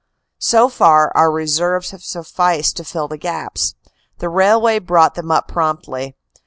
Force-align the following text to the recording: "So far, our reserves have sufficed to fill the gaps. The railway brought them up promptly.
"So 0.51 0.67
far, 0.67 1.11
our 1.13 1.29
reserves 1.31 1.91
have 1.91 2.03
sufficed 2.03 2.75
to 2.77 2.83
fill 2.83 3.07
the 3.07 3.19
gaps. 3.19 3.75
The 4.17 4.29
railway 4.29 4.79
brought 4.79 5.13
them 5.13 5.29
up 5.29 5.47
promptly. 5.47 6.15